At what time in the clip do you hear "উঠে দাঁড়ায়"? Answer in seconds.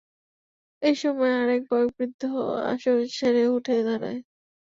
3.47-4.19